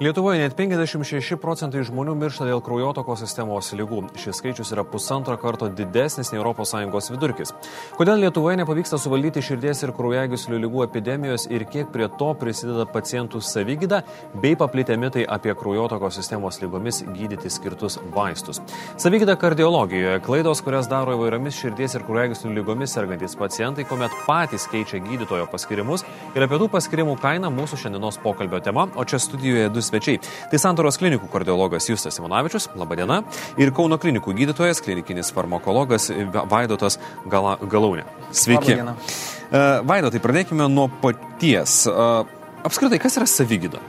[0.00, 3.98] Lietuvoje net 56 procentai žmonių miršta dėl kraujotokos sistemos lygų.
[4.16, 7.52] Šis skaičius yra pusantro karto didesnis nei ES vidurkis.
[7.98, 13.42] Kodėl Lietuvoje nepavyksta suvaldyti širdies ir kraujagyslių lygų epidemijos ir kiek prie to prisideda pacientų
[13.44, 14.00] savygyda
[14.40, 18.62] bei paplitę mitai apie kraujotokos sistemos lygomis gydyti skirtus vaistus.
[18.96, 25.04] Savygyda kardiologijoje- klaidos, kurias daro įvairiomis širdies ir kraujagyslių lygomis sergantis pacientai, kuomet patys keičia
[25.04, 26.02] gydytojo paskirimus
[26.34, 30.20] ir apie tų paskirimų kainą mūsų šiandienos pokalbio tema, o čia studijoje du svečiai.
[30.50, 33.22] Tai Santoros klinikų kardiologas Justas Simonavičius, labadiena,
[33.60, 36.10] ir Kauno klinikų gydytojas, klinikinis farmakologas
[36.50, 36.98] Vaidotas
[37.30, 38.06] Gala, Galaunė.
[38.32, 38.78] Sveiki.
[38.78, 41.82] Uh, Vaidotai, pradėkime nuo paties.
[41.90, 42.22] Uh,
[42.64, 43.82] apskritai, kas yra savygyda?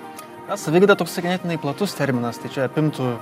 [0.50, 3.14] Na, savygyda toks ganėtinai platus terminas, tai čia apimtų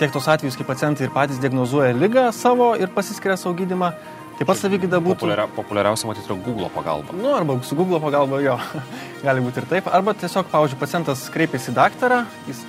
[0.00, 3.92] tiek tos atvejus, kai pacientai ir patys diagnozuoja lygą savo ir pasiskiria savo gydimą.
[4.34, 5.20] Taip pat savygyda būtų...
[5.22, 7.14] Populiaria, populiariausia matyti yra Google pagalba.
[7.14, 8.58] Nu, arba su Google pagalba jo,
[9.26, 9.90] gali būti ir taip.
[9.94, 12.64] Arba tiesiog, pavyzdžiui, pacientas kreipiasi į daktarą, jis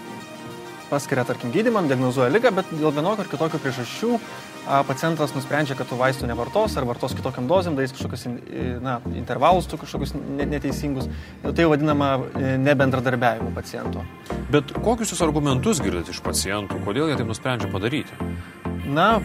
[0.92, 4.20] paskiria, tarkim, gydymą, diagnozuoja lygą, bet dėl vienokio ar kitokio priežasčių
[4.66, 8.26] pacientas nusprendžia, kad tų vaistų nevartos ar vartos kitokiam dozėm, darys kažkokius
[8.82, 11.10] na, intervalus, kažkokius ne- neteisingus.
[11.46, 14.06] Tai vadinama e, nebendradarbiavimu paciento.
[14.54, 18.18] Bet kokius jūs argumentus girdite iš pacientų, kodėl jie taip nusprendžia padaryti?
[18.86, 19.20] Na,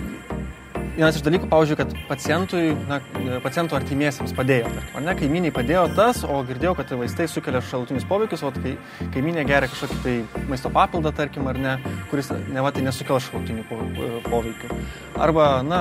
[0.96, 3.00] vienas iš dalykų, pavyzdžiui, kad pacientui, na,
[3.44, 7.62] paciento artimiesiems padėjo, tarkim, ar ne, kaiminiai padėjo tas, o girdėjau, kad tai vaistai sukelia
[7.64, 8.74] šalutinius poveikius, o kai
[9.14, 10.16] kaiminė geria kažkokį tai
[10.50, 11.76] maisto papildą, tarkim, ar ne,
[12.10, 13.80] kuris, ne va, tai nesukelia šalutinių po-
[14.28, 14.80] poveikių.
[15.20, 15.80] Arba, na,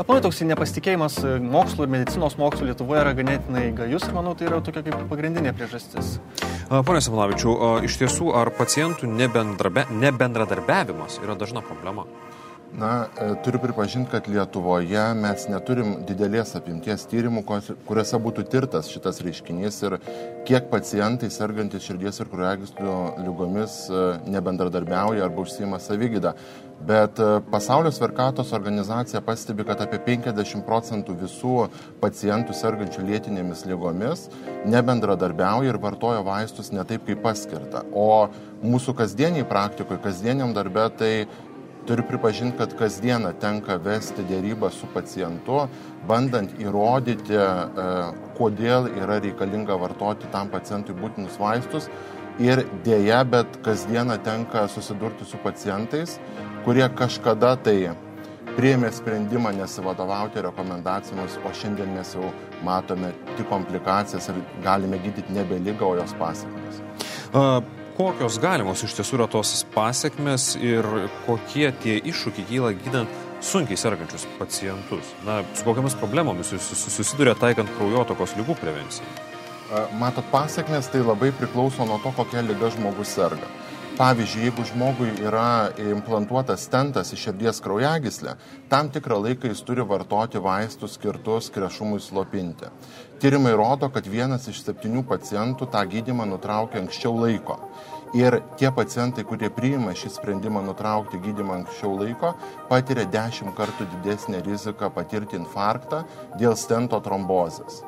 [0.00, 4.62] aplamai toks nepasitikėjimas mokslo ir medicinos mokslo Lietuvoje yra ganėtinai gajus ir manau, tai yra
[4.64, 6.18] tokia kaip pagrindinė priežastis.
[6.72, 12.06] Pone Simonavičiu, a, iš tiesų, ar pacientų nebendrabe, nebendradarbiavimas yra dažna problema?
[12.78, 17.42] Na, e, turiu pripažinti, kad Lietuvoje mes neturim didelės apimties tyrimų,
[17.84, 19.98] kuriuose būtų tirtas šitas reiškinys ir
[20.48, 22.94] kiek pacientai sergantis širdies ir kraujagyslių
[23.26, 24.00] lygomis e,
[24.32, 26.32] nebendradarbiauja arba užsima savygydą.
[26.88, 31.68] Bet e, Pasaulio sveikatos organizacija pastebi, kad apie 50 procentų visų
[32.00, 34.30] pacientų sergančių lėtinėmis lygomis
[34.64, 37.84] nebendradarbiauja ir vartoja vaistus ne taip, kaip paskirta.
[37.92, 38.30] O
[38.64, 41.14] mūsų kasdieniai praktikoje, kasdieniam darbė, tai
[41.86, 45.64] Turiu pripažinti, kad kasdieną tenka vesti dėrybą su pacientu,
[46.06, 47.46] bandant įrodyti, e,
[48.38, 51.90] kodėl yra reikalinga vartoti tam pacientui būtinus vaistus.
[52.38, 56.20] Ir dėja, bet kasdieną tenka susidurti su pacientais,
[56.64, 57.92] kurie kažkada tai
[58.56, 62.30] priėmė sprendimą nesivadovauti rekomendacijomis, o šiandien mes jau
[62.64, 66.82] matome tik komplikacijas ir galime gydyti nebe lygą, o jos pasiekmes.
[67.34, 67.62] A,
[67.96, 70.86] Kokios galimos iš tiesų yra tos pasiekmes ir
[71.26, 73.10] kokie tie iššūkiai kyla gydant
[73.44, 75.10] sunkiai sergančius pacientus?
[75.26, 79.04] Na, su kokiamis problemomis jūs sus- susiduria taikant kraujotokos lygų prevenciją?
[80.00, 83.46] Matot, pasiekmes tai labai priklauso nuo to, kokia lyga žmogus serga.
[83.92, 88.32] Pavyzdžiui, jeigu žmogui yra implantuotas stentas į širdies kraujagyslę,
[88.72, 92.70] tam tikrą laiką jis turi vartoti vaistus skirtus krešumui slopinti.
[93.20, 97.58] Tyrimai rodo, kad vienas iš septynių pacientų tą gydimą nutraukia anksčiau laiko.
[98.16, 102.32] Ir tie pacientai, kurie priima šį sprendimą nutraukti gydimą anksčiau laiko,
[102.72, 106.06] patiria dešimt kartų didesnę riziką patirti infarktą
[106.40, 107.82] dėl stento trombozės.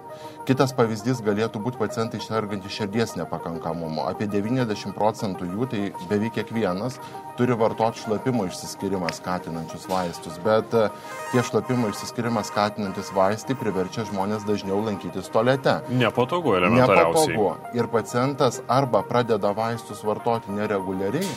[0.44, 4.02] Kitas pavyzdys galėtų būti pacientai sergantys širdies nepakankamumu.
[4.10, 5.80] Apie 90 procentų jų, tai
[6.10, 6.98] beveik kiekvienas,
[7.38, 10.84] turi vartoti šlapimo išsiskirimą skatinančius vaistus, bet e,
[11.32, 15.78] tie šlapimo išsiskirimą skatinantis vaistai priverčia žmonės dažniau lankytis tualete.
[15.88, 17.50] Nepatogu, Nepatogu.
[17.72, 21.28] Ir pacientas arba pradeda vaistus vartoti nereguliariai,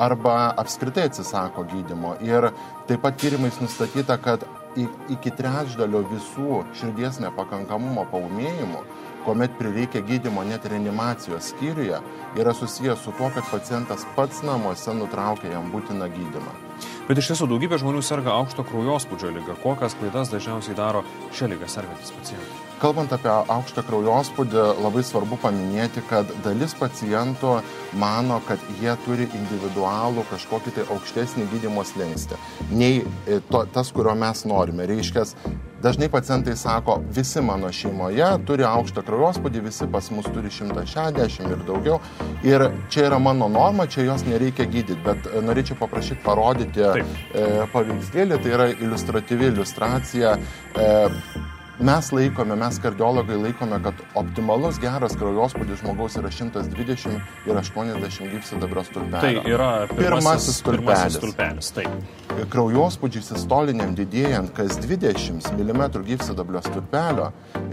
[0.00, 2.16] arba apskritai atsisako gydimo.
[2.24, 2.50] Ir
[2.88, 4.46] taip pat tyrimais nustatyta, kad
[5.10, 8.82] iki trečdalio visų širdies nepakankamumo paumėjimų,
[9.24, 12.00] kuomet prireikia gydimo net reanimacijos skyriuje,
[12.38, 16.69] yra susijęs su tuo, kad pacientas pats namuose nutraukia jam būtiną gydimą.
[17.08, 19.58] Bet iš tiesų daugybė žmonių serga aukšto kraujospūdžio lyga.
[19.62, 21.04] Kokias klaidas dažniausiai daro
[21.36, 22.66] šią lygą sergantis pacientai?
[22.80, 27.58] Kalbant apie aukštą kraujospūdį, labai svarbu paminėti, kad dalis pacientų
[28.00, 32.38] mano, kad jie turi individualų kažkokį tai aukštesnį gydimo slengstį,
[32.72, 34.86] nei e, to, tas, kurio mes norime.
[34.88, 35.26] Reiškia,
[35.84, 41.64] dažnai pacientai sako, visi mano šeimoje turi aukštą kraujospūdį, visi pas mus turi 160 ir
[41.68, 42.00] daugiau.
[42.48, 47.14] Ir čia yra mano norma, čia jos nereikia gydyti, bet e, norėčiau paprašyti parodyti Taip.
[47.34, 50.36] e, paveikslėlį, tai yra iliustratyvi iliustracija.
[51.80, 57.16] E, mes laikome, mes kardiologai laikome, kad optimalus geras kraujospūdis žmogaus yra 120
[57.48, 59.20] ir 80 gyvsidabrio stulpelio.
[59.20, 61.70] Tai yra pirmasis, pirmasis stulpelis.
[61.74, 61.88] Taip.
[62.52, 67.30] Kraujospūdžiui sistoliniam didėjant kas 20 mm gyvsidabrio stulpelio,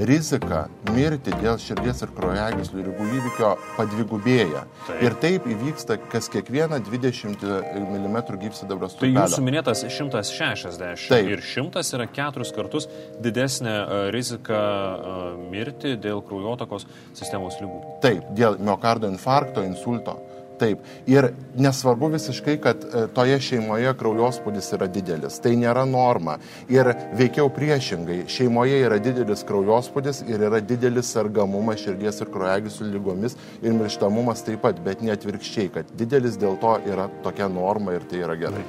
[0.10, 0.66] rizika
[0.96, 4.64] mirti dėl širdies ir kraujagyslių lygų įvykio padvigubėja.
[4.88, 5.04] Taip.
[5.04, 9.28] Ir taip įvyksta kas kiekvieną 20 mm gyvsidabrio Tai stulpelio.
[9.28, 11.32] jūsų minėtas 160 Taip.
[11.36, 12.88] ir 100 yra keturis kartus
[13.24, 13.76] didesnė
[14.14, 15.14] rizika e,
[15.52, 17.98] mirti dėl kraujotakos sistemos lygų.
[18.04, 20.18] Taip, dėl miocardo infarkto, insulto.
[20.58, 20.82] Taip.
[21.06, 25.38] Ir nesvarbu visiškai, kad e, toje šeimoje kraujospūdis yra didelis.
[25.44, 26.38] Tai nėra norma.
[26.74, 28.24] Ir veikiau priešingai.
[28.32, 34.64] Šeimoje yra didelis kraujospūdis ir yra didelis sergamumas širdies ir kraujagyslių lygomis ir mirštamumas taip
[34.66, 38.64] pat, bet ne atvirkščiai, kad didelis dėl to yra tokia norma ir tai yra gerai.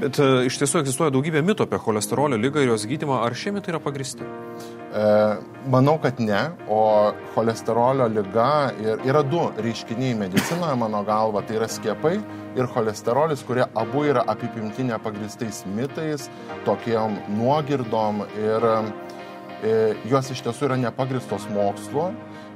[0.00, 3.20] Bet e, iš tiesų egzistuoja daugybė mitų apie cholesterolio lygą ir jos gydimą.
[3.26, 4.24] Ar šie mitai yra pagristi?
[4.94, 5.36] E,
[5.66, 11.66] manau, kad ne, o cholesterolio lyga ir, yra du reiškiniai medicinoje, mano galva, tai yra
[11.66, 12.12] skiepai
[12.54, 16.28] ir cholesterolis, kurie abu yra apipimti nepagristais mitais,
[16.68, 18.76] tokiem nuogirdom ir e,
[20.10, 22.10] jos iš tiesų yra nepagristos mokslu.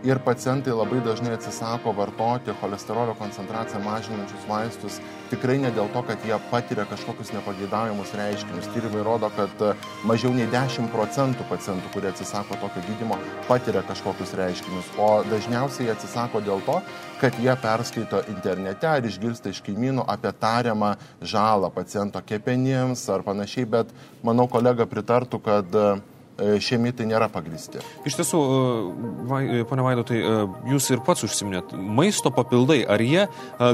[0.07, 5.01] Ir pacientai labai dažnai atsisako vartoti cholesterolio koncentraciją mažinančius vaistus
[5.31, 8.69] tikrai ne dėl to, kad jie patiria kažkokius nepageidaujamus reiškinius.
[8.73, 9.73] Tyrimai rodo, kad e,
[10.09, 13.19] mažiau nei 10 procentų pacientų, kurie atsisako tokio gydimo,
[13.49, 14.93] patiria kažkokius reiškinius.
[15.03, 16.79] O dažniausiai jie atsisako dėl to,
[17.19, 23.67] kad jie perskaito internete ar išgirsta iš kaimynų apie tariamą žalą paciento kepenims ar panašiai,
[23.67, 23.91] bet
[24.23, 25.91] manau kolega pritartų, kad e,
[26.39, 27.81] šie mitai nėra pagristi.
[28.07, 30.35] Iš tiesų, e, vai, e, ponia Vaido, tai e,
[30.73, 33.31] jūs ir pats užsiminėt, maisto papildai, ar jie e,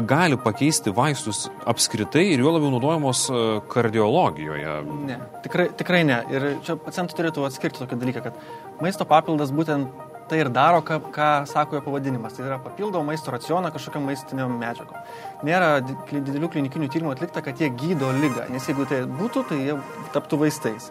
[0.09, 4.79] gali pakeisti vaistus apskritai ir juo labiau naudojamos e, kardiologijoje?
[5.11, 6.23] Ne, tikrai, tikrai ne.
[6.33, 10.99] Ir čia pacientai turėtų atskirti tokį dalyką, kad maisto papildas būtent tai ir daro, ką,
[11.13, 12.37] ką sako jo pavadinimas.
[12.37, 14.97] Tai yra papildo maisto racioną kažkokiam maistiniam medžiagom.
[15.45, 19.77] Nėra didelių klinikinių tyrimų atlikta, kad jie gydo lygą, nes jeigu tai būtų, tai jie
[20.17, 20.89] taptų vaistais.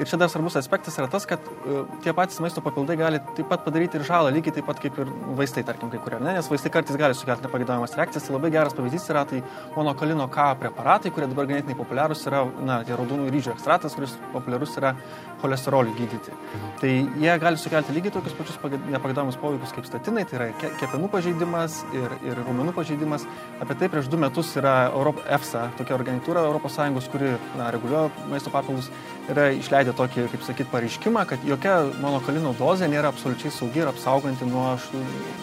[0.00, 3.50] Ir čia dar svarbus aspektas yra tas, kad uh, tie patys maisto papildai gali taip
[3.50, 6.36] pat padaryti ir žalą, lygiai taip pat kaip ir vaistai, tarkim, kai kurie, ne?
[6.38, 8.28] nes vaistai kartais gali sukelti nepagėdavimas reakcijas.
[8.28, 9.42] Tai labai geras pavyzdys yra tai
[9.76, 14.78] monokalino K preparatai, kurie dabar ganėtinai populiarūs yra, na, tie raudonų ryžių ekstraktas, kuris populiarus
[14.80, 14.94] yra
[15.42, 16.32] cholesteroliui gydyti.
[16.80, 16.90] Tai
[17.20, 21.80] jie gali sukelti lygiai tokius pačius nepagėdavimus poveikius kaip statinai, tai yra ke- kepenų pažeidimas
[21.98, 23.26] ir, ir raumenų pažeidimas.
[23.62, 28.52] Apie tai prieš du metus yra Europ, EFSA, tokia organizatūra ES, kuri na, reguliuoja maisto
[28.54, 28.90] papildus,
[29.30, 34.46] yra išleidę tokį, kaip sakyt, pareiškimą, kad jokia monokalino dozė nėra absoliučiai saugi ir apsauganti
[34.48, 35.02] nuo š-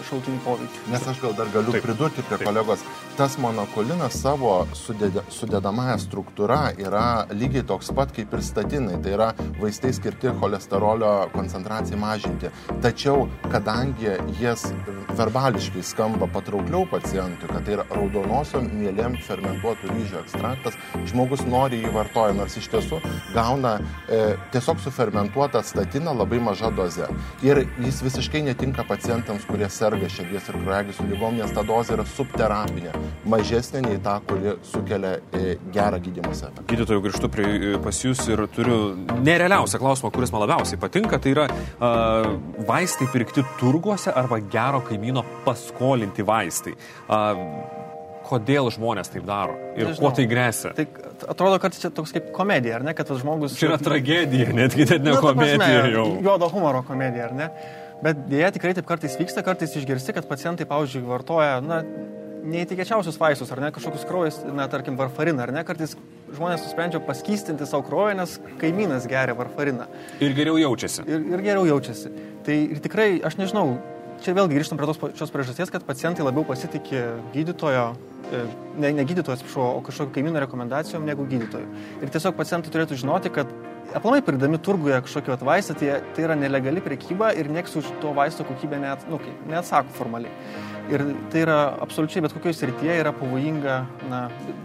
[0.09, 0.83] šalutinių poveikių.
[0.91, 1.83] Nes aš gal dar galiu Taip.
[1.85, 2.47] Pridurti prie Taip.
[2.49, 2.83] Kolegos,
[3.17, 8.97] tas monokolinas savo sudėda, sudėdamąją struktūrą yra lygiai toks pat kaip ir statinai.
[9.03, 9.29] Tai yra
[9.61, 12.51] vaistai skirti cholesterolio koncentracijai mažinti.
[12.83, 14.67] Tačiau, kadangi jas
[15.17, 20.77] verbališkai skamba patraukliau pacientui, kad tai yra raudonosiom mėlėm fermentuotų ryžių ekstraktas,
[21.09, 23.01] žmogus nori jį vartoja, nors iš tiesų
[23.35, 24.19] gauna e,
[24.53, 27.07] tiesiog sufermentuotą statiną labai maža doze.
[27.45, 32.05] Ir jis visiškai netinka pacientams, kurie serga širdies ir kraujagyslių lygom, nes ta dozė yra
[32.09, 32.93] subterapinė,
[33.29, 36.67] mažesnė nei ta, kuri sukelia e, gerą gydymus efektą.
[36.71, 38.79] Gydytojų grįžtu prie, e, pas jūs ir turiu
[39.19, 41.19] nerealiausią klausimą, kuris man labiausiai patinka.
[41.19, 42.29] Tai yra uh,
[42.67, 46.75] vaistai pirkti turguose arba gero kaimyno paskolinti vaistai.
[47.09, 47.43] Uh,
[48.29, 50.01] kodėl žmonės taip daro ir Nežinau.
[50.03, 50.73] kuo tai grėsia?
[50.77, 50.85] Tai
[51.27, 53.57] atrodo, kad čia toks kaip komedija, ar ne, kad tas žmogus...
[53.59, 56.07] Čia yra tragedija, netgi net ne Nu, komedija prasme, jau.
[56.23, 57.49] Juodo humoro komedija, ar ne?
[58.03, 61.81] Bet dėja tikrai taip kartais vyksta, kartais išgirsti, kad pacientai, pavyzdžiui, vartoja, na,
[62.49, 65.95] neįtikėčiausius vaistus, ar ne, kažkokius kraujas, na, tarkim, varfariną, ar ne, kartais
[66.35, 69.89] žmonės nusprendžia paskystinti savo kraują, nes kaimynas geria varfariną
[70.23, 71.03] Ir geriau jaučiasi.
[71.03, 72.11] ir, ir geriau jaučiasi.
[72.45, 73.75] Tai ir tikrai, aš nežinau,
[74.23, 77.85] čia vėlgi grįžtam prie tos pačios priežasties, kad pacientai labiau pasitikė gydytojo,
[78.29, 78.43] e,
[78.81, 81.67] ne, ne gydytojo, atsiprašau, o kažkokio kaimyno rekomendacijom negu gydytojo.
[82.03, 83.51] Ir tiesiog pacientai turėtų žinoti, kad
[83.95, 88.43] aplamai pridami turguje kažkokį vaistą, tai, tai yra nelegali prekyba ir nieks už to vaisto
[88.47, 90.31] kokybę net, nu, kaip, neatsako formaliai.
[90.89, 91.55] Ir tai yra
[91.85, 93.73] absoliučiai bet kokioje srityje yra pavojinga,
[94.09, 94.23] na,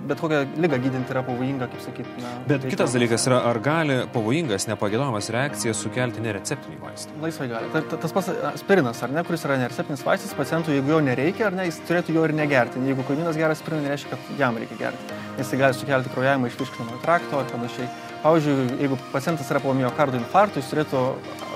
[0.09, 2.15] bet kokią lygą gydinti yra pavojinga, kaip sakyti.
[2.23, 7.13] Na, Bet reikia- kitas dalykas yra, ar gali pavojingas, nepagėdojamas reakcijas sukelti nereceptiniai vaistai?
[7.21, 7.69] Laisvai gali.
[7.75, 11.51] Ta, ta, tas pats aspirinas, ar ne, kuris yra nereceptinis vaistas, pacientui, jeigu jo nereikia,
[11.51, 12.81] ar ne, jis turėtų jo ir negerti.
[12.89, 15.21] Jeigu kaimynas geria aspiriną, nereiškia, kad jam reikia gerti.
[15.37, 17.89] Nes tai gali sukelti kraujavimą iš virškinamo trakto ar panašiai.
[18.25, 21.01] Pavyzdžiui, jeigu pacientas yra po miocardo infarkto, jis turėtų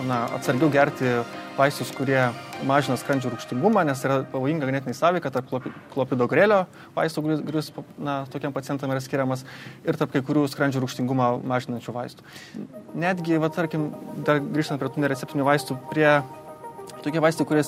[0.07, 1.19] na, atsargiau gerti
[1.59, 2.21] vaistus, kurie
[2.69, 5.51] mažina skrandžio rūkštingumą, nes yra pavojinga ganėtinai sąveika tarp
[5.91, 6.61] klopidogrėlio
[6.95, 9.43] vaistų, kuris na, tokiam pacientam yra skiriamas,
[9.83, 12.27] ir tarp kai kurių skrandžio rūkštingumą mažinančių vaistų.
[12.99, 13.91] Netgi, va, tarkim,
[14.27, 16.13] dar grįžtant prie tų nereceptinių vaistų, prie
[17.05, 17.63] tokie vaistai, kurie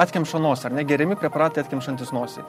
[0.00, 2.44] atkemša nosį, ar ne, geriami preparatai atkemšantis nosį.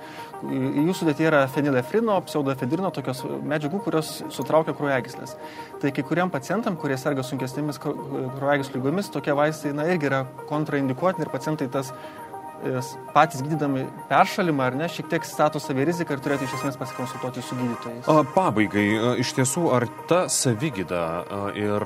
[0.87, 5.35] Jų sudėti yra fenilefrino, pseudoefedrino, tokios medžiagų, kurios sutraukia kraujagyslės.
[5.81, 11.27] Tai kai kuriam pacientam, kurie serga sunkesnėmis kraujagyslių lygomis, tokie vaistai na, irgi yra kontraindikuotini
[11.27, 11.93] ir pacientai tas
[13.13, 17.43] patys gydydami peršalimą ar ne, šiek tiek stato savį riziką ir turėtų iš esmės pasikonsultuoti
[17.43, 18.09] su gydytojais.
[18.33, 18.85] Pabaigai,
[19.21, 21.03] iš tiesų, ar ta savygyda
[21.59, 21.85] ir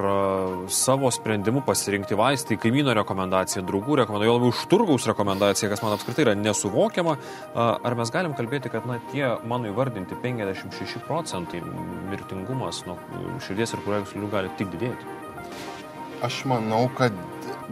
[0.74, 5.96] savo sprendimu pasirinkti vaistai, kaimyno rekomendacija, draugų rekomendacija, jo labiau už turgaus rekomendacija, kas man
[5.98, 7.18] apskritai yra nesuvokiama,
[7.58, 11.64] ar mes galim kalbėti, kad na, tie mano įvardinti 56 procentai
[12.12, 13.00] mirtingumas nuo
[13.46, 15.16] širdies ir kraujagyslių gali tik didėti?
[16.26, 17.14] Aš manau, kad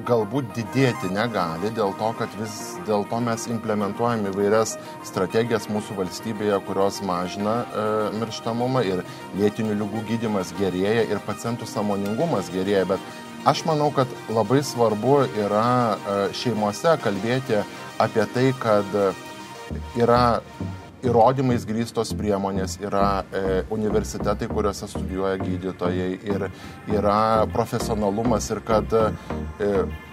[0.04, 4.76] galbūt didėti negali dėl to, kad vis dėlto mes implementuojam įvairias
[5.08, 7.86] strategijas mūsų valstybėje, kurios mažina e,
[8.20, 9.04] mirštamumą ir
[9.40, 15.68] lėtinių lygų gydimas gerėja ir pacientų samoningumas gerėja, bet aš manau, kad labai svarbu yra
[15.96, 17.64] e, šeimose kalbėti
[18.04, 19.00] apie tai, kad
[19.96, 20.42] yra
[21.06, 26.48] įrodymais grįstos priemonės, yra e, universitetai, kuriuose studijuoja gydytojai ir
[26.94, 29.04] yra profesionalumas ir kad e,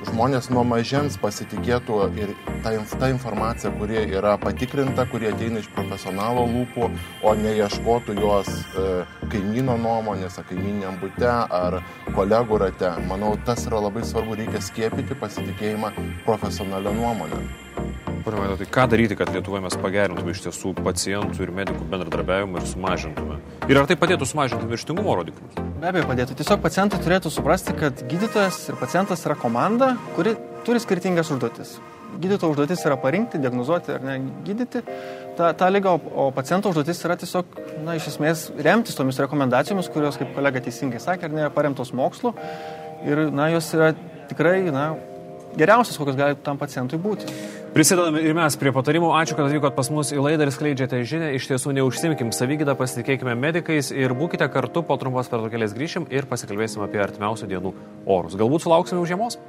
[0.08, 2.34] žmonės nuo mažens pasitikėtų ir
[2.64, 6.90] ta, ta informacija, kuri yra patikrinta, kurie ateina iš profesionalo lūpų,
[7.24, 8.86] o neieškotų jos e,
[9.32, 11.80] kaimyno nuomonės, ar kaiminiam būte, ar
[12.16, 12.94] kolegų rate.
[13.08, 15.94] Manau, tas yra labai svarbu, reikia skiepyti pasitikėjimą
[16.26, 17.44] profesionalią nuomonę.
[18.22, 22.66] Pirmiausia, tai ką daryti, kad Lietuvoje mes pagerintume iš tiesų pacientų ir medikų bendradarbiavimą ir
[22.70, 23.38] sumažintume?
[23.66, 25.56] Ir ar tai padėtų sumažinti mirštingumo rodiklius?
[25.80, 26.36] Be abejo, padėtų.
[26.38, 30.36] Tiesiog pacientai turėtų suprasti, kad gydytojas ir pacientas yra komanda, kuri
[30.66, 31.72] turi skirtingas užduotis.
[32.22, 34.84] Gydytojo užduotis yra parinkti, diagnozuoti ar ne gydyti
[35.38, 39.90] tą, tą lygą, o, o paciento užduotis yra tiesiog, na, iš esmės remtis tomis rekomendacijomis,
[39.90, 42.36] kurios, kaip kolega teisingai sakė, ar ne, paremtos mokslu.
[43.08, 43.90] Ir, na, jos yra
[44.30, 44.92] tikrai, na,
[45.58, 47.26] geriausias, kokios gali tam pacientui būti.
[47.72, 49.14] Prisidedame ir mes prie patarimų.
[49.16, 51.30] Ačiū, kad atvykot pas mus į laidą ir skleidžiate žinę.
[51.38, 56.84] Iš tiesų neužsimkim savygydą, pasitikėkime medikais ir būkite kartu, po trumpos pertraukėlės grįšim ir pasikalbėsim
[56.84, 57.72] apie artimiausių dienų
[58.04, 58.36] orus.
[58.36, 59.40] Galbūt sulauksime už žiemos?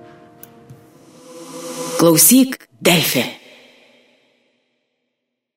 [1.99, 3.27] Klausyk, Delfė.